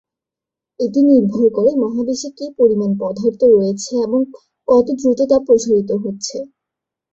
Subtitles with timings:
[0.79, 4.19] এটা নির্ভর করে মহাবিশ্বে কি পরিমাণ পদার্থ রয়েছে এবং
[4.67, 6.37] কত দ্রুত তা প্রসারিত হচ্ছে।